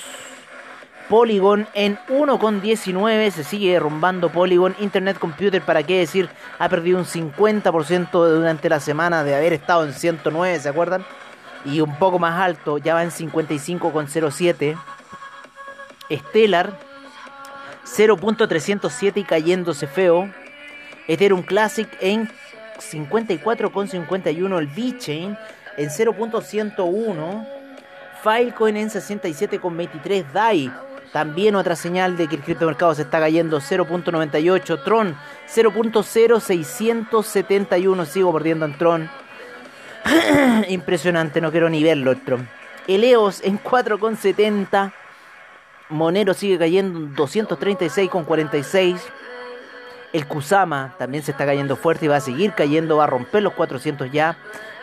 [1.09, 3.31] Polygon en 1,19.
[3.31, 4.75] Se sigue derrumbando Polygon.
[4.81, 9.85] Internet Computer, para qué decir, ha perdido un 50% durante la semana de haber estado
[9.85, 11.05] en 109, ¿se acuerdan?
[11.64, 14.77] Y un poco más alto, ya va en 55,07.
[16.11, 16.79] Stellar
[17.85, 20.31] 0.307 y cayéndose feo.
[21.07, 22.31] Ethereum Classic en
[22.79, 25.37] 54,51 el V-Chain
[25.76, 27.46] en 0.101.
[28.22, 30.32] Filecoin en 67,23.
[30.32, 30.72] DAI.
[31.12, 33.60] También otra señal de que el criptomercado se está cayendo.
[33.60, 34.84] 0.98.
[34.84, 35.16] Tron
[35.48, 38.06] 0.0671.
[38.06, 39.10] Sigo perdiendo en Tron.
[40.68, 42.48] Impresionante, no quiero ni verlo el Tron.
[42.88, 44.92] Eleos en 4,70.
[45.90, 48.98] Monero sigue cayendo en 236,46.
[50.12, 53.42] El Kusama también se está cayendo fuerte y va a seguir cayendo, va a romper
[53.42, 54.37] los 400 ya.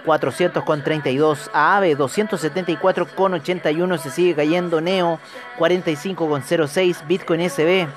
[0.06, 1.50] 400,32.
[1.54, 4.82] AAVE 274,81 se sigue cayendo.
[4.82, 5.20] Neo
[5.58, 7.08] 45,06.
[7.08, 7.88] Bitcoin SB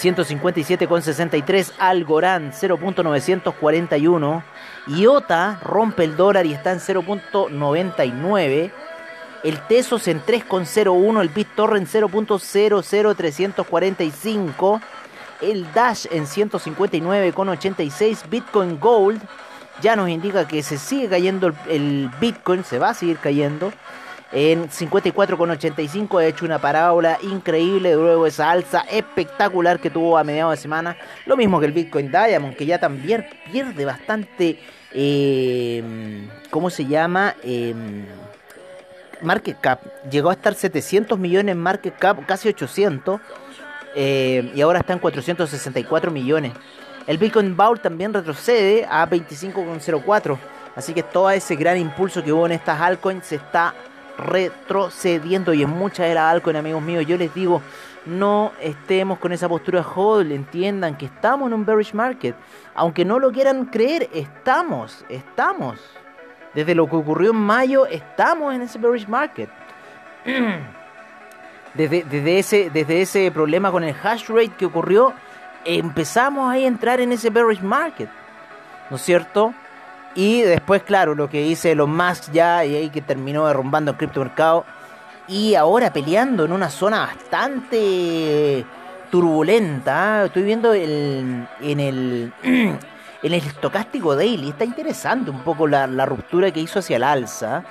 [0.00, 1.72] 157,63.
[1.78, 4.42] Algorand 0.941.
[4.88, 8.72] IOTA rompe el dólar y está en 0.99.
[9.42, 11.20] El Tesos en 3,01.
[11.20, 14.80] El BitTorrent 0.00345.
[15.42, 18.28] El Dash en 159,86.
[18.28, 19.22] Bitcoin Gold
[19.80, 23.72] ya nos indica que se sigue cayendo el, Bitcoin, se va a seguir cayendo.
[24.32, 30.52] En 54,85 ha hecho una parábola increíble, luego esa alza espectacular que tuvo a mediados
[30.52, 30.96] de semana.
[31.26, 34.60] Lo mismo que el Bitcoin Diamond, que ya también pierde bastante,
[34.92, 35.82] eh,
[36.50, 37.34] ¿cómo se llama?
[37.42, 37.74] Eh,
[39.22, 39.80] market cap.
[40.10, 43.20] Llegó a estar 700 millones en market cap, casi 800.
[43.96, 46.52] Eh, y ahora está en 464 millones.
[47.10, 50.38] El Bitcoin Vault también retrocede a 25,04.
[50.76, 53.74] Así que todo ese gran impulso que hubo en estas altcoins se está
[54.16, 55.52] retrocediendo.
[55.52, 57.62] Y en muchas de las altcoins, amigos míos, yo les digo,
[58.06, 60.30] no estemos con esa postura hold.
[60.30, 62.36] Entiendan que estamos en un bearish market.
[62.76, 65.80] Aunque no lo quieran creer, estamos, estamos.
[66.54, 69.50] Desde lo que ocurrió en mayo, estamos en ese bearish market.
[71.74, 75.14] Desde, ese, desde ese problema con el hash rate que ocurrió,
[75.64, 78.08] empezamos ahí a entrar en ese bearish market,
[78.88, 79.54] ¿no es cierto?
[80.14, 83.96] Y después, claro, lo que dice Elon Musk ya, y ahí que terminó derrumbando el
[83.96, 84.64] criptomercado,
[85.28, 88.64] y ahora peleando en una zona bastante
[89.10, 90.22] turbulenta.
[90.22, 90.24] ¿ah?
[90.26, 92.78] Estoy viendo el, en el en
[93.22, 97.62] el estocástico daily, está interesante un poco la, la ruptura que hizo hacia el alza,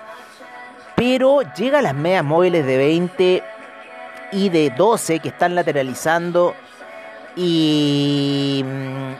[0.95, 3.43] pero llega a las medias móviles de 20
[4.31, 6.53] y de 12 que están lateralizando
[7.35, 8.63] y,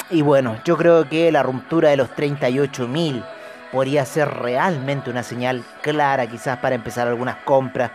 [0.10, 3.24] y bueno, yo creo que la ruptura de los 38.000
[3.72, 7.92] podría ser realmente una señal clara quizás para empezar algunas compras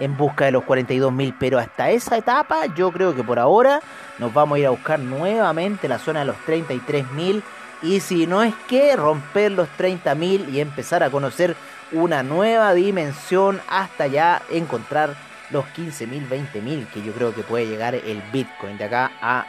[0.00, 3.80] en busca de los 42.000, pero hasta esa etapa yo creo que por ahora
[4.18, 7.42] nos vamos a ir a buscar nuevamente la zona de los 33.000
[7.82, 11.56] y si no es que romper los 30.000 y empezar a conocer
[11.92, 15.14] una nueva dimensión hasta ya encontrar
[15.50, 19.46] los 15.000, 20.000 que yo creo que puede llegar el Bitcoin de acá a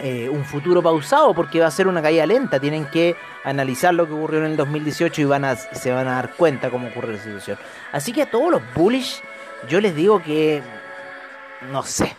[0.00, 2.60] eh, un futuro pausado porque va a ser una caída lenta.
[2.60, 6.14] Tienen que analizar lo que ocurrió en el 2018 y van a, se van a
[6.14, 7.58] dar cuenta cómo ocurre la situación.
[7.92, 9.22] Así que a todos los bullish
[9.68, 10.62] yo les digo que
[11.72, 12.14] no sé.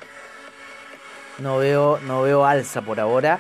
[1.38, 3.40] No veo, no veo alza por ahora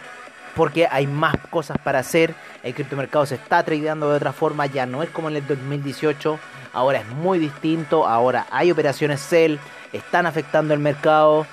[0.55, 2.33] porque hay más cosas para hacer.
[2.63, 6.39] El criptomercado se está tradeando de otra forma, ya no es como en el 2018,
[6.73, 9.59] ahora es muy distinto, ahora hay operaciones sell,
[9.93, 11.45] están afectando el mercado.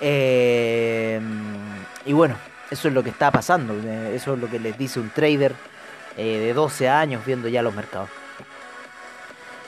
[0.00, 1.20] Eh,
[2.06, 2.36] y bueno,
[2.70, 5.54] eso es lo que está pasando, eh, eso es lo que les dice un trader
[6.16, 8.10] eh, de 12 años viendo ya los mercados.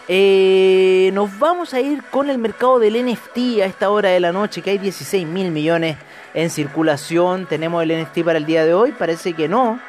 [0.09, 4.63] Nos vamos a ir con el mercado del NFT a esta hora de la noche,
[4.63, 5.97] que hay 16 mil millones
[6.37, 7.47] en circulación.
[7.47, 8.93] ¿Tenemos el NFT para el día de hoy?
[8.93, 9.81] Parece que no.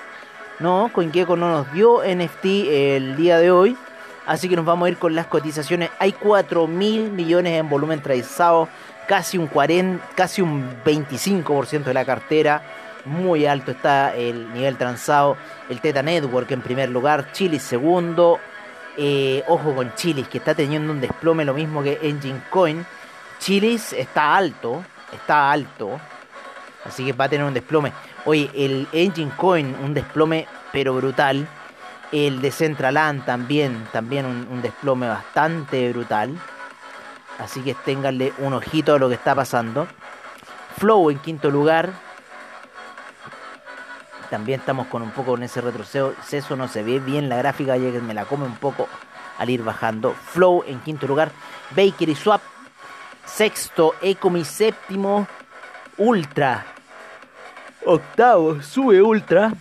[0.59, 3.77] No, CoinGecko no nos dio NFT el día de hoy.
[4.25, 5.91] Así que nos vamos a ir con las cotizaciones.
[5.99, 8.67] Hay 4 mil millones en volumen tradizado
[9.07, 12.63] casi un 40, casi un 25% de la cartera.
[13.05, 15.37] Muy alto está el nivel transado.
[15.69, 18.39] El Teta Network en primer lugar, Chile segundo.
[18.95, 22.85] Eh, ojo con Chilis, que está teniendo un desplome lo mismo que Engine Coin.
[23.37, 24.83] Chilis está alto,
[25.13, 25.99] está alto.
[26.87, 27.91] Así que va a tener un desplome.
[28.25, 31.47] Oye, el Engine Coin, un desplome pero brutal.
[32.11, 36.37] El de Centraland también, también un desplome bastante brutal.
[37.39, 39.87] Así que ténganle un ojito a lo que está pasando.
[40.77, 41.89] Flow en quinto lugar.
[44.29, 46.55] También estamos con un poco en ese retroceso.
[46.55, 48.87] No se ve bien la gráfica, ya que me la come un poco
[49.37, 50.13] al ir bajando.
[50.13, 51.31] Flow en quinto lugar.
[51.75, 52.41] Baker y Swap.
[53.25, 53.95] Sexto.
[54.01, 55.27] Ecomi séptimo.
[55.97, 56.65] Ultra.
[57.87, 58.61] Octavo.
[58.61, 59.53] Sube Ultra.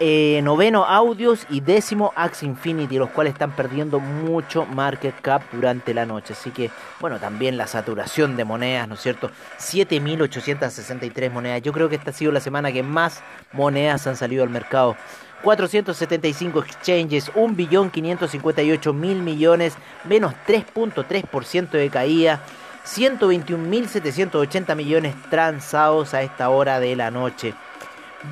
[0.00, 5.94] Eh, noveno Audios y décimo Axe Infinity, los cuales están perdiendo mucho market cap durante
[5.94, 6.32] la noche.
[6.32, 9.30] Así que, bueno, también la saturación de monedas, ¿no es cierto?
[9.60, 11.62] 7.863 monedas.
[11.62, 13.22] Yo creo que esta ha sido la semana que más
[13.52, 14.96] monedas han salido al mercado.
[15.42, 22.40] 475 exchanges, 1.558.000 millones, menos 3.3% de caída.
[22.86, 27.54] 121.780 millones transados a esta hora de la noche.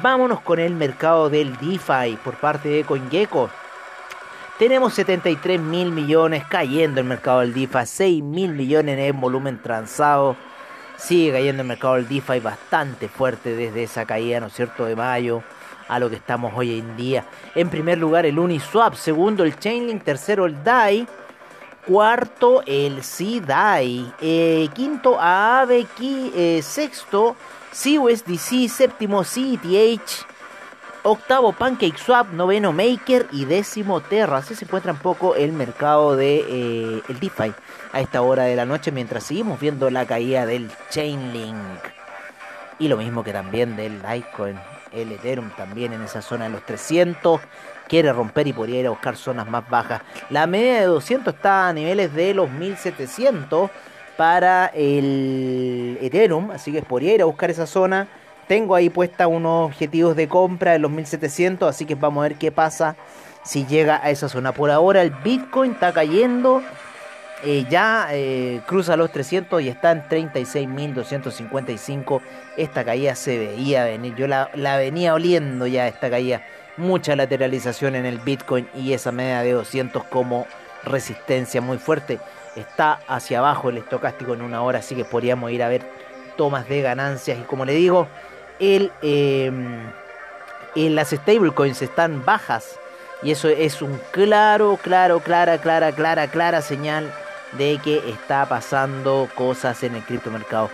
[0.03, 3.51] Vámonos con el mercado del DeFi por parte de CoinGecko.
[4.59, 10.37] Tenemos 73 mil millones cayendo el mercado del DeFi, 6 mil millones en volumen transado.
[10.97, 14.95] Sigue cayendo el mercado del DeFi bastante fuerte desde esa caída, ¿no es cierto?, de
[14.95, 15.43] mayo
[15.89, 17.25] a lo que estamos hoy en día.
[17.55, 21.07] En primer lugar el Uniswap, segundo el Chainlink, tercero el DAI,
[21.87, 27.37] cuarto el CDAI, eh, quinto Aave, eh, sexto
[27.71, 30.27] CUSDC, séptimo CETH,
[31.03, 34.39] octavo PancakeSwap, noveno Maker y décimo Terra.
[34.39, 37.53] Así se encuentra un poco el mercado de eh, el DeFi
[37.93, 41.57] a esta hora de la noche mientras seguimos viendo la caída del Chainlink.
[42.79, 44.59] Y lo mismo que también del Litecoin,
[44.93, 47.41] el Ethereum también en esa zona de los 300.
[47.89, 50.03] Quiere romper y podría ir a buscar zonas más bajas.
[50.31, 53.71] La media de 200 está a niveles de los 1700
[54.17, 58.07] para el Ethereum, así que podría ir a buscar esa zona.
[58.47, 62.37] Tengo ahí puesta unos objetivos de compra de los 1700, así que vamos a ver
[62.37, 62.97] qué pasa
[63.45, 64.53] si llega a esa zona.
[64.53, 66.63] Por ahora el Bitcoin está cayendo,
[67.43, 72.21] eh, ya eh, cruza los 300 y está en 36.255.
[72.57, 76.43] Esta caída se veía venir, yo la, la venía oliendo ya esta caída.
[76.77, 80.47] Mucha lateralización en el Bitcoin y esa media de 200 como
[80.85, 82.19] resistencia muy fuerte
[82.57, 85.83] está hacia abajo el estocástico en una hora, así que podríamos ir a ver
[86.37, 87.39] tomas de ganancias.
[87.39, 88.09] Y como le digo,
[88.59, 89.91] el, em,
[90.75, 92.79] las stablecoins están bajas.
[93.23, 97.13] Y eso es un claro, claro, clara, clara, clara, clara señal
[97.53, 100.71] de que está pasando cosas en el criptomercado.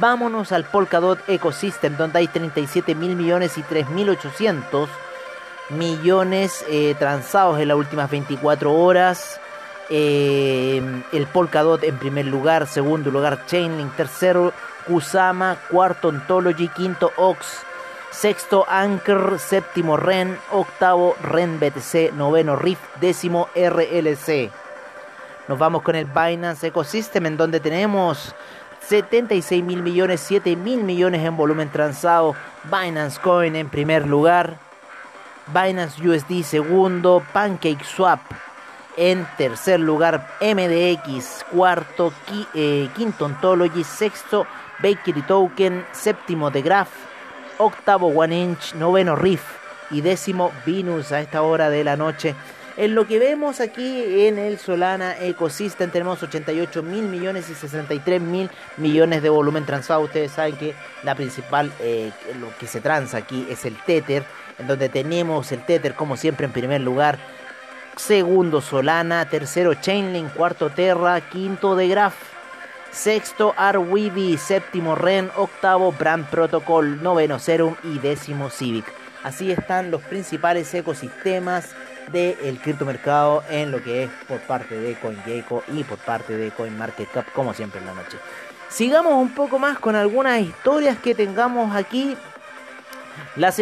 [0.00, 4.88] Vámonos al Polkadot Ecosystem, donde hay 37 mil millones y 3.800
[5.70, 9.40] millones eh, transados en las últimas 24 horas.
[9.90, 14.52] Eh, el Polkadot en primer lugar, segundo lugar Chainlink, tercero
[14.86, 17.62] Kusama, cuarto Ontology, quinto Ox,
[18.10, 24.50] sexto Anchor, séptimo Ren, octavo Ren BTC, noveno Rift, décimo RLC.
[25.48, 28.34] Nos vamos con el Binance Ecosystem en donde tenemos
[28.86, 32.34] 76 mil millones, 7 mil millones en volumen transado.
[32.64, 34.58] Binance Coin en primer lugar.
[35.46, 37.22] Binance USD segundo.
[37.32, 38.20] Pancake Swap
[38.98, 41.46] en tercer lugar, MDX.
[41.50, 42.12] Cuarto,
[42.52, 43.84] eh, quinto Ontology.
[43.84, 44.46] Sexto,
[44.82, 45.86] Bakery Token.
[45.92, 46.90] Séptimo, The Graph.
[47.58, 48.74] Octavo, One Inch.
[48.74, 49.42] Noveno, Riff.
[49.90, 52.34] y décimo Venus a esta hora de la noche.
[52.78, 58.20] En lo que vemos aquí en el Solana Ecosystem tenemos 88 mil millones y 63
[58.20, 60.02] mil millones de volumen transado.
[60.02, 64.22] Ustedes saben que la principal, eh, lo que se transa aquí es el Tether,
[64.60, 67.18] en donde tenemos el Tether como siempre en primer lugar.
[67.96, 72.14] Segundo Solana, tercero Chainlink, cuarto Terra, quinto de Graph,
[72.92, 78.84] sexto Arweavy, séptimo REN, octavo Brand Protocol, noveno Serum y décimo Civic.
[79.24, 81.74] Así están los principales ecosistemas
[82.12, 87.32] del criptomercado en lo que es por parte de CoinGecko y por parte de CoinMarketCap,
[87.32, 88.18] como siempre en la noche.
[88.68, 92.16] Sigamos un poco más con algunas historias que tengamos aquí.
[93.36, 93.60] Las,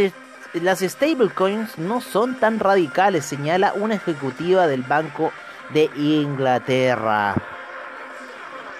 [0.55, 5.33] las stablecoins no son tan radicales, señala una ejecutiva del Banco
[5.73, 7.35] de Inglaterra.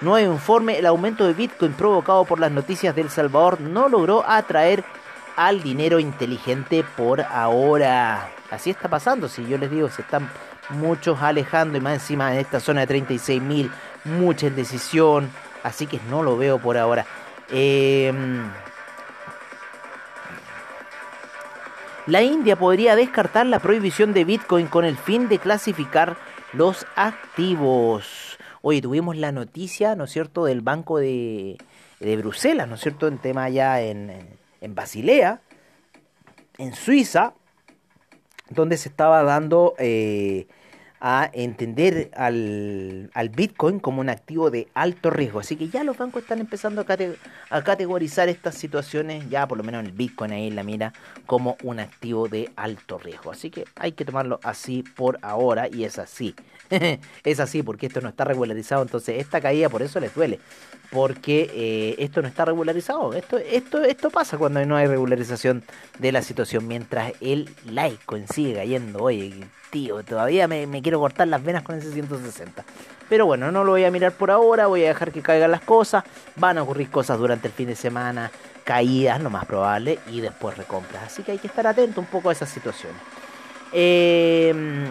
[0.01, 4.23] Nuevo informe, el aumento de Bitcoin provocado por las noticias de El Salvador no logró
[4.27, 4.83] atraer
[5.37, 8.29] al dinero inteligente por ahora.
[8.51, 10.29] Así está pasando, si yo les digo, se están
[10.69, 13.69] muchos alejando y más encima en esta zona de 36.000,
[14.03, 15.29] mucha indecisión,
[15.63, 17.05] así que no lo veo por ahora.
[17.51, 18.49] Em,
[22.07, 26.17] la India podría descartar la prohibición de Bitcoin con el fin de clasificar
[26.53, 28.39] los activos.
[28.63, 31.57] Oye, tuvimos la noticia, ¿no es cierto?, del Banco de,
[31.99, 35.41] de Bruselas, ¿no es cierto?, en tema ya en, en Basilea,
[36.57, 37.33] en Suiza,
[38.49, 40.47] donde se estaba dando eh,
[40.99, 45.39] a entender al, al, Bitcoin como un activo de alto riesgo.
[45.39, 49.85] Así que ya los bancos están empezando a, categorizar estas situaciones, ya por lo menos
[49.85, 50.93] el Bitcoin ahí en la mira,
[51.25, 53.31] como un activo de alto riesgo.
[53.31, 56.33] Así que hay que tomarlo así por ahora y es así.
[57.23, 60.39] es así porque esto no está regularizado, entonces esta caída por eso les duele.
[60.89, 63.13] Porque eh, esto no está regularizado.
[63.13, 65.63] Esto, esto, esto pasa cuando no hay regularización
[65.99, 66.65] de la situación.
[66.65, 69.33] Mientras el laico sigue cayendo, oye,
[69.69, 72.63] tío, todavía me, quiero cortar las venas con ese 160.
[73.09, 75.61] Pero bueno, no lo voy a mirar por ahora, voy a dejar que caigan las
[75.61, 76.03] cosas.
[76.35, 78.31] Van a ocurrir cosas durante el fin de semana,
[78.63, 81.03] caídas, lo más probable, y después recompras.
[81.03, 83.01] Así que hay que estar atento un poco a esas situaciones.
[83.71, 84.87] Em,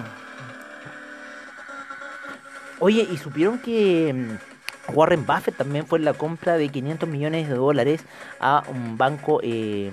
[2.81, 7.49] oye, ¿y supieron que mm, Warren Buffett también fue en la compra de 500 millones
[7.49, 8.03] de dólares
[8.41, 9.41] a un banco...
[9.43, 9.91] Eh,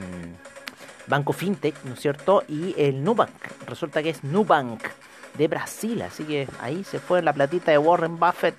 [1.08, 2.44] Banco Fintech, ¿no es cierto?
[2.48, 3.30] Y el Nubank,
[3.68, 4.82] resulta que es Nubank
[5.38, 8.56] de Brasil, así que ahí se fue la platita de Warren Buffett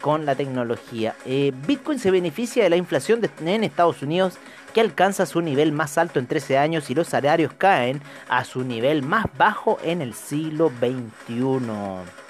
[0.00, 1.14] con la tecnología.
[1.24, 4.38] Eh, Bitcoin se beneficia de la inflación en Estados Unidos
[4.72, 8.64] que alcanza su nivel más alto en 13 años y los salarios caen a su
[8.64, 12.27] nivel más bajo en el siglo XXI.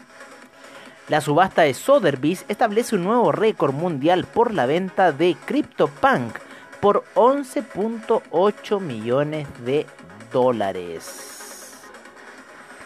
[1.09, 6.37] La subasta de Sotheby's establece un nuevo récord mundial por la venta de CryptoPunk,
[6.81, 9.87] por 11.8 millones de
[10.31, 11.39] dólares.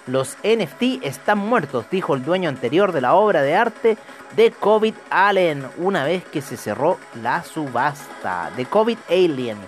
[0.06, 3.98] Los NFT están muertos, dijo el dueño anterior de la obra de arte
[4.36, 8.52] de COVID Allen una vez que se cerró la subasta.
[8.56, 9.58] De COVID Alien,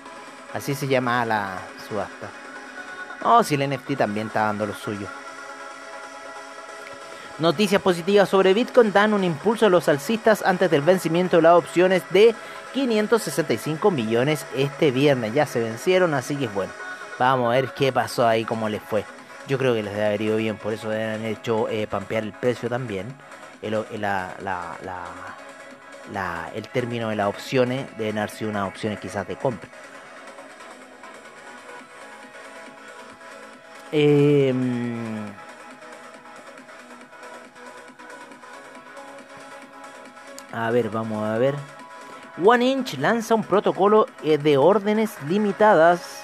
[0.52, 2.30] así se llama la subasta.
[3.22, 5.08] Oh, si el NFT también está dando lo suyo.
[7.38, 11.54] Noticias positivas sobre Bitcoin dan un impulso a los alcistas antes del vencimiento de las
[11.54, 12.32] opciones de
[12.72, 15.34] 565 millones este viernes.
[15.34, 16.72] Ya se vencieron, así que bueno.
[17.18, 19.04] Vamos a ver qué pasó ahí, cómo les fue.
[19.48, 22.32] Yo creo que les debe haber ido bien, por eso han hecho eh, pampear el
[22.32, 23.06] precio también.
[23.62, 24.76] El, la, la,
[26.12, 29.68] la, el término de las opciones deben haber sido unas opciones quizás de compra.
[33.92, 34.93] Em,
[40.74, 41.54] ver, vamos a ver.
[42.44, 46.20] One Inch lanza un protocolo eh, de órdenes limitadas.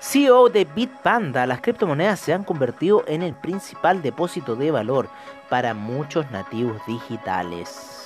[0.00, 5.08] CEO de Bitpanda, las criptomonedas se han convertido en el principal depósito de valor
[5.48, 8.02] para muchos nativos digitales.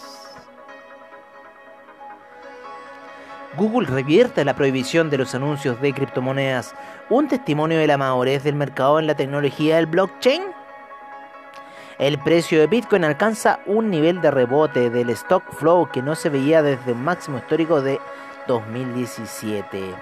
[3.56, 6.74] Google revierte la prohibición de los anuncios de criptomonedas,
[7.08, 10.42] un testimonio de la madurez del mercado en la tecnología del blockchain.
[11.98, 16.28] El precio de Bitcoin alcanza un nivel de rebote del stock flow que no se
[16.28, 17.98] veía desde un máximo histórico de
[18.46, 19.94] 2017.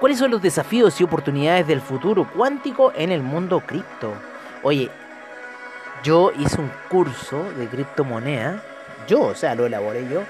[0.00, 4.14] ¿Cuáles son los desafíos y oportunidades del futuro cuántico en el mundo cripto?
[4.62, 4.90] Oye,
[6.02, 8.62] yo hice un curso de criptomoneda,
[9.06, 10.22] yo, o sea, lo elaboré yo,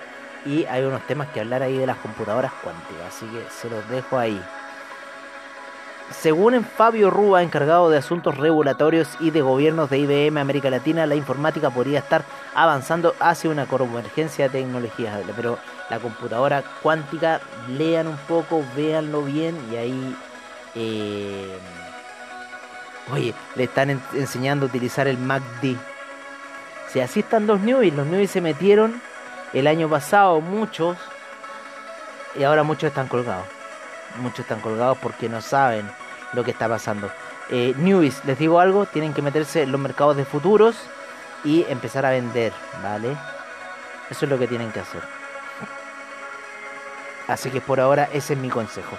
[0.44, 3.88] y hay unos temas que hablar ahí de las computadoras cuánticas, así que se los
[3.88, 4.40] dejo ahí.
[6.10, 11.16] Según Fabio Rúa, encargado de asuntos regulatorios y de gobiernos de IBM América Latina, la
[11.16, 15.20] informática podría estar avanzando hacia una convergencia de tecnologías.
[15.34, 15.58] Pero
[15.90, 20.16] la computadora cuántica, lean un poco, véanlo bien y ahí...
[20.76, 21.58] Eh,
[23.12, 25.76] oye, le están enseñando a utilizar el MACD.
[26.92, 29.00] Si así están los newbies, los newbies se metieron
[29.52, 30.96] el año pasado, muchos,
[32.38, 33.46] y ahora muchos están colgados.
[34.18, 35.88] Muchos están colgados porque no saben
[36.32, 37.10] lo que está pasando.
[37.50, 37.74] Eh,
[38.24, 40.76] les digo algo, tienen que meterse en los mercados de futuros
[41.44, 42.52] y empezar a vender,
[42.82, 43.16] ¿vale?
[44.10, 45.00] Eso es lo que tienen que hacer.
[47.28, 48.96] Así que por ahora ese es mi consejo.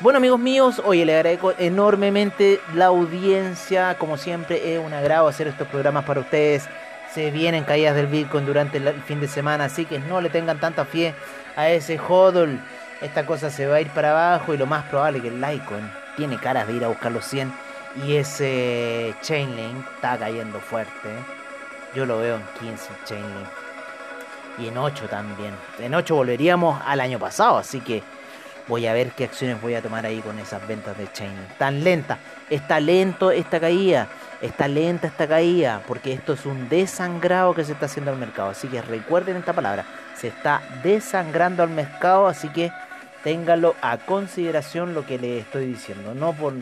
[0.00, 3.96] Bueno amigos míos, oye, le agradezco enormemente la audiencia.
[3.98, 6.68] Como siempre, es un agrado hacer estos programas para ustedes.
[7.14, 10.58] Se vienen caídas del Bitcoin durante el fin de semana, así que no le tengan
[10.58, 11.14] tanta fe
[11.56, 12.58] a ese hodl.
[13.02, 15.40] Esta cosa se va a ir para abajo y lo más probable es que el
[15.40, 17.52] Litecoin tiene caras de ir a buscar los 100
[18.06, 21.08] y ese Chainlink está cayendo fuerte.
[21.94, 23.48] Yo lo veo en 15 Chainlink
[24.58, 25.52] y en 8 también.
[25.80, 28.04] En 8 volveríamos al año pasado, así que
[28.68, 31.58] voy a ver qué acciones voy a tomar ahí con esas ventas de Chainlink.
[31.58, 32.18] Tan lenta,
[32.50, 34.06] está lento esta caída,
[34.40, 38.50] está lenta esta caída, porque esto es un desangrado que se está haciendo al mercado.
[38.50, 39.84] Así que recuerden esta palabra,
[40.14, 42.70] se está desangrando al mercado, así que
[43.24, 46.14] ténganlo a consideración lo que les estoy diciendo.
[46.14, 46.54] No por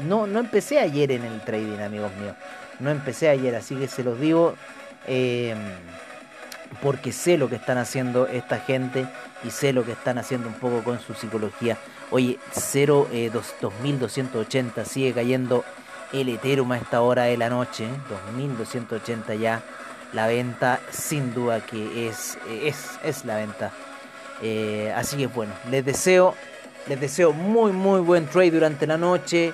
[0.00, 2.34] no, no empecé ayer en el trading, amigos míos.
[2.80, 4.54] No empecé ayer, así que se los digo.
[5.06, 5.54] Eh,
[6.82, 9.06] porque sé lo que están haciendo esta gente
[9.44, 11.78] y sé lo que están haciendo un poco con su psicología.
[12.10, 15.64] Oye, 0, 2280 eh, sigue cayendo
[16.12, 19.62] el Ethereum a esta hora de la noche, 2280 ya.
[20.12, 23.72] La venta, sin duda que es, es, es la venta.
[24.42, 26.34] Eh, así que bueno, les deseo,
[26.86, 29.52] les deseo muy muy buen trade durante la noche.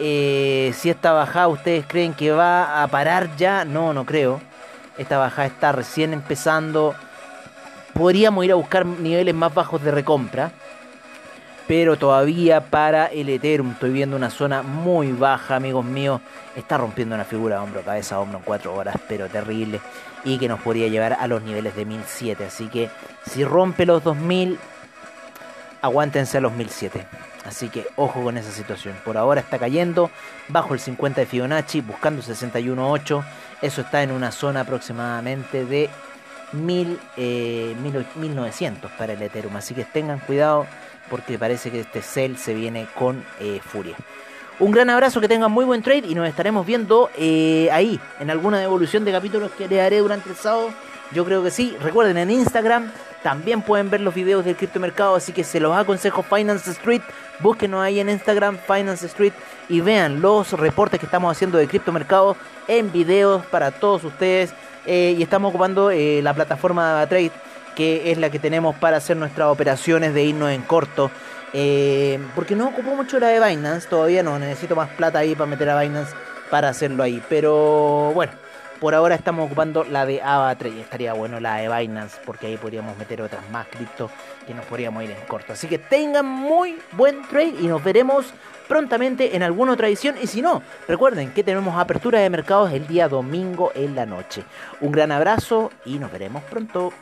[0.00, 4.40] Eh, si esta bajada ustedes creen que va a parar ya, no, no creo.
[4.96, 6.94] Esta bajada está recién empezando.
[7.94, 10.52] Podríamos ir a buscar niveles más bajos de recompra.
[11.68, 16.22] Pero todavía para el Ethereum estoy viendo una zona muy baja, amigos míos.
[16.56, 19.78] Está rompiendo una figura hombro, cabeza, hombro en 4 horas, pero terrible.
[20.24, 22.46] Y que nos podría llevar a los niveles de 1007.
[22.46, 22.88] Así que
[23.30, 24.58] si rompe los 2000,
[25.82, 27.06] aguántense a los 1007.
[27.44, 28.96] Así que ojo con esa situación.
[29.04, 30.10] Por ahora está cayendo
[30.48, 33.22] bajo el 50 de Fibonacci, buscando 61.8.
[33.60, 35.90] Eso está en una zona aproximadamente de
[36.52, 36.98] 1000,
[38.16, 39.54] 1900 eh, para el Ethereum.
[39.56, 40.66] Así que tengan cuidado
[41.08, 43.96] porque parece que este sell se viene con eh, furia.
[44.60, 48.30] Un gran abrazo, que tengan muy buen trade y nos estaremos viendo eh, ahí en
[48.30, 50.70] alguna devolución de capítulos que le haré durante el sábado.
[51.12, 51.76] Yo creo que sí.
[51.80, 52.90] Recuerden en Instagram
[53.22, 57.02] también pueden ver los videos del criptomercado, así que se los aconsejo Finance Street.
[57.40, 59.32] Búsquenos ahí en Instagram Finance Street
[59.68, 62.36] y vean los reportes que estamos haciendo de criptomercado
[62.66, 64.52] en videos para todos ustedes.
[64.90, 67.30] Eh, y estamos ocupando eh, la plataforma de Trade,
[67.76, 71.10] que es la que tenemos para hacer nuestras operaciones de irnos en corto.
[71.52, 75.44] Eh, porque no ocupo mucho la de Binance, todavía no, necesito más plata ahí para
[75.44, 76.14] meter a Binance
[76.50, 77.22] para hacerlo ahí.
[77.28, 78.32] Pero bueno.
[78.80, 82.56] Por ahora estamos ocupando la de AVA3 y estaría bueno la de Binance porque ahí
[82.56, 84.08] podríamos meter otras más cripto
[84.48, 85.52] que nos podríamos ir en corto.
[85.52, 88.32] Así que tengan muy buen trade y nos veremos
[88.66, 90.16] prontamente en alguna otra edición.
[90.22, 94.42] Y si no, recuerden que tenemos apertura de mercados el día domingo en la noche.
[94.80, 96.94] Un gran abrazo y nos veremos pronto.